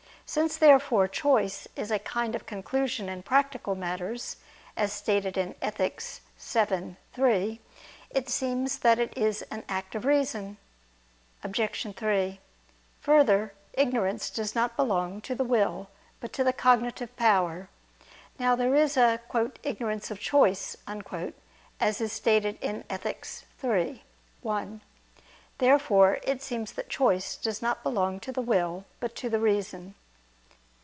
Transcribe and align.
Since 0.33 0.55
therefore 0.55 1.09
choice 1.09 1.67
is 1.75 1.91
a 1.91 1.99
kind 1.99 2.35
of 2.35 2.45
conclusion 2.45 3.09
in 3.09 3.21
practical 3.21 3.75
matters, 3.75 4.37
as 4.77 4.93
stated 4.93 5.37
in 5.37 5.55
Ethic. 5.61 6.01
vii, 6.39 6.95
3, 7.11 7.59
it 8.11 8.29
seems 8.29 8.79
that 8.79 8.97
it 8.97 9.11
is 9.17 9.41
an 9.51 9.65
act 9.67 9.93
of 9.93 10.05
reason. 10.05 10.55
Obj. 11.43 11.95
3: 11.97 12.39
Further, 13.01 13.53
ignorance 13.73 14.29
does 14.29 14.55
not 14.55 14.77
belong 14.77 15.19
to 15.19 15.35
the 15.35 15.43
will 15.43 15.89
but 16.21 16.31
to 16.31 16.45
the 16.45 16.53
cognitive 16.53 17.13
power. 17.17 17.67
Now 18.39 18.55
there 18.55 18.73
is 18.73 18.95
an 18.95 19.19
"ignorance 19.63 20.09
of 20.11 20.21
choice," 20.21 20.77
as 21.81 21.99
is 21.99 22.13
stated 22.13 22.57
in 22.61 22.85
Ethic. 22.89 23.27
iii, 23.61 24.01
1. 24.41 24.79
Therefore 25.57 26.19
it 26.23 26.41
seems 26.41 26.71
that 26.71 26.87
choice 26.87 27.35
does 27.35 27.61
not 27.61 27.83
belong 27.83 28.21
to 28.21 28.31
the 28.31 28.41
will 28.41 28.85
but 29.01 29.13
to 29.17 29.29
the 29.29 29.39
reason. 29.39 29.93